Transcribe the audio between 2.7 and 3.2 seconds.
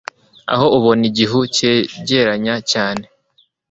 cyane